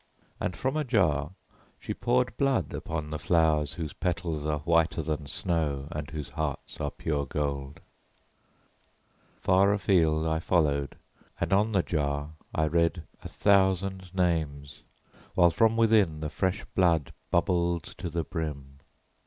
and 0.39 0.55
from 0.57 0.75
a 0.75 0.83
jar 0.83 1.29
she 1.79 1.93
poured 1.93 2.35
blood 2.35 2.73
upon 2.73 3.11
the 3.11 3.19
flowers 3.19 3.73
whose 3.75 3.93
petals 3.93 4.43
are 4.47 4.57
whiter 4.61 5.03
than 5.03 5.27
snow 5.27 5.87
and 5.91 6.09
whose 6.09 6.29
hearts 6.29 6.79
are 6.81 6.89
pure 6.89 7.23
gold. 7.23 7.81
Far 9.39 9.71
afield 9.71 10.25
I 10.25 10.39
followed, 10.39 10.95
and 11.39 11.53
on 11.53 11.71
the 11.71 11.83
jar 11.83 12.31
I 12.51 12.65
read 12.65 13.03
a 13.23 13.27
thousand 13.29 14.11
names, 14.15 14.81
while 15.35 15.51
from 15.51 15.77
within 15.77 16.21
the 16.21 16.31
fresh 16.31 16.65
blood 16.73 17.13
bubbled 17.29 17.83
to 17.83 18.09
the 18.09 18.23
brim. 18.23 18.79